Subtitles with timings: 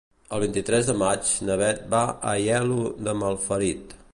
[0.35, 3.95] El vint-i-tres de maig na Beth va a Aielo de Malferit.